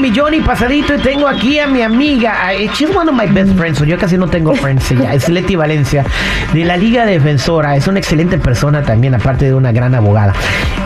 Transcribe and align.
millón 0.00 0.34
y 0.34 0.40
pasadito 0.40 0.94
y 0.94 0.98
tengo 0.98 1.26
aquí 1.28 1.58
a 1.58 1.66
mi 1.66 1.82
amiga. 1.82 2.52
She's 2.74 2.94
one 2.94 3.10
of 3.10 3.16
my 3.16 3.26
best 3.26 3.56
friends. 3.56 3.80
Yo 3.84 3.98
casi 3.98 4.16
no 4.16 4.28
tengo 4.28 4.54
friends 4.54 4.90
ella. 4.90 5.14
Es 5.14 5.28
Leti 5.28 5.56
Valencia 5.56 6.04
de 6.52 6.64
la 6.64 6.76
Liga 6.76 7.04
Defensora. 7.04 7.76
Es 7.76 7.86
una 7.86 7.98
excelente 7.98 8.38
persona 8.38 8.82
también, 8.82 9.14
aparte 9.14 9.46
de 9.46 9.54
una 9.54 9.72
gran 9.72 9.94
abogada. 9.94 10.34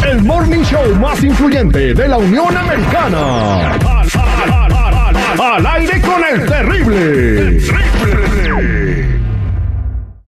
El 0.04 0.22
morning 0.22 0.62
show 0.62 0.94
más 0.96 1.22
influyente 1.24 1.92
de 1.94 2.08
la 2.08 2.16
Unión 2.18 2.56
Americana. 2.56 3.70
Al, 3.70 3.74
al- 3.74 3.80
al- 4.52 4.72
al- 4.72 5.16
al 5.40 5.66
aire 5.66 6.00
con 6.00 6.22
el 6.24 6.46
terrible. 6.46 7.58